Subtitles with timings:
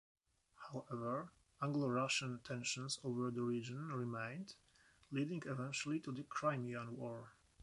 [0.55, 1.29] However,
[1.61, 4.55] Anglo-Russian tensions over the region remained,
[5.11, 7.33] leading eventually to the Crimean War.